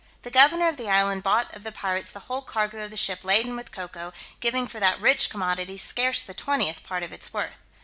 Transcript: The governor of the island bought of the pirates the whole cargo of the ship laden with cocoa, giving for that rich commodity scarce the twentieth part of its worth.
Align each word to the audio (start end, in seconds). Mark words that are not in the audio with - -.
The 0.23 0.31
governor 0.31 0.67
of 0.67 0.77
the 0.77 0.89
island 0.89 1.21
bought 1.21 1.55
of 1.55 1.63
the 1.63 1.71
pirates 1.71 2.09
the 2.11 2.21
whole 2.21 2.41
cargo 2.41 2.85
of 2.85 2.89
the 2.89 2.97
ship 2.97 3.23
laden 3.23 3.55
with 3.55 3.71
cocoa, 3.71 4.13
giving 4.39 4.65
for 4.67 4.79
that 4.79 4.99
rich 4.99 5.29
commodity 5.29 5.77
scarce 5.77 6.23
the 6.23 6.33
twentieth 6.33 6.81
part 6.81 7.03
of 7.03 7.13
its 7.13 7.31
worth. 7.31 7.59